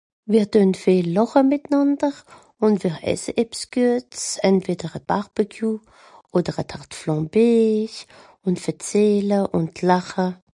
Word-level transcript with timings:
mr 0.31 0.47
deun 0.53 0.71
vel 0.83 1.05
làre 1.15 1.41
mìtnànder 1.51 2.15
ùn 2.65 2.73
wìr 2.81 2.95
esse 3.11 3.31
ebs 3.41 3.61
guets 3.73 4.23
àntwìder 4.49 4.93
à 4.99 5.01
Barbecue 5.09 5.75
oder 6.37 6.55
à 6.61 6.65
Tarte 6.71 6.95
flambée 7.01 7.95
ùn 8.47 8.55
verzähle 8.63 9.39
ùn 9.57 9.65
lare 9.87 10.27